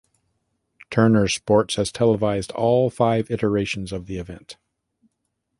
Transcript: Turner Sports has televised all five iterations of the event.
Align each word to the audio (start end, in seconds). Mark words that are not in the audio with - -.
Turner 0.89 1.27
Sports 1.27 1.75
has 1.75 1.91
televised 1.91 2.51
all 2.53 2.89
five 2.89 3.29
iterations 3.29 3.91
of 3.91 4.07
the 4.07 4.17
event. 4.17 4.57